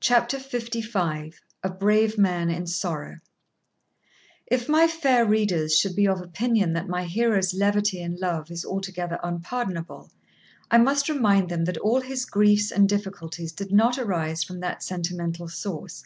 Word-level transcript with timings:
CHAPTER 0.00 0.38
LV 0.38 1.34
A 1.62 1.70
BRAVE 1.70 2.18
MAN 2.18 2.50
IN 2.50 2.66
SORROW 2.66 3.18
Ifmy 4.50 4.88
fair 4.90 5.24
readers 5.24 5.78
should 5.78 5.94
be 5.94 6.08
of 6.08 6.20
opinion 6.20 6.72
that 6.72 6.88
my 6.88 7.04
hero's 7.04 7.54
levity 7.54 8.00
in 8.00 8.16
love 8.16 8.50
is 8.50 8.64
altogether 8.64 9.20
unpardonable, 9.22 10.10
I 10.68 10.78
must 10.78 11.08
remind 11.08 11.48
them 11.48 11.64
that 11.66 11.78
all 11.78 12.00
his 12.00 12.24
griefs 12.24 12.72
and 12.72 12.88
difficulties 12.88 13.52
did 13.52 13.70
not 13.72 13.98
arise 13.98 14.42
from 14.42 14.58
that 14.58 14.82
sentimental 14.82 15.46
source. 15.46 16.02